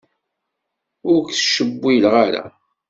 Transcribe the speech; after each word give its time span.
Ur 1.11 1.19
k-ttcewwileɣ 1.27 2.13
ara. 2.25 2.43